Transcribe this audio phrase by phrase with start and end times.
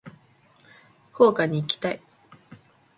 [1.11, 2.01] 福岡に行きたい。